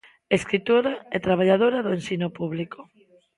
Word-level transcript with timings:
Escritora 0.37 0.93
e 1.15 1.17
traballadora 1.25 1.79
do 1.85 1.91
ensino 1.97 2.27
público. 2.37 2.79